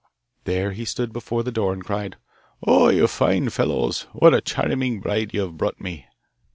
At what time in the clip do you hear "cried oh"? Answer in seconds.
1.85-2.89